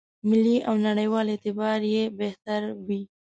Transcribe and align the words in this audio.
ملي 0.29 0.57
او 0.67 0.75
نړېوال 0.87 1.27
اعتبار 1.31 1.79
یې 1.93 2.03
بهتر 2.19 2.61
وي. 2.85 3.01